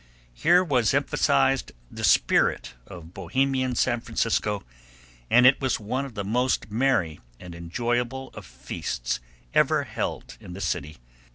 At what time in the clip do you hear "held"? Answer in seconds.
9.83-10.37